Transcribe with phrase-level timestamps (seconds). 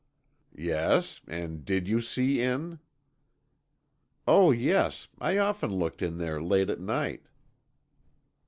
[0.57, 2.79] "Yes, and did you see in?"
[4.25, 7.27] "Oh, yes, I often looked in there late at night."